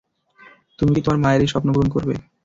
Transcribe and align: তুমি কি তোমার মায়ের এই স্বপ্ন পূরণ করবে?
তুমি 0.79 0.91
কি 0.95 1.01
তোমার 1.01 1.21
মায়ের 1.23 1.43
এই 1.43 1.49
স্বপ্ন 1.51 1.67
পূরণ 1.73 1.89
করবে? 1.95 2.13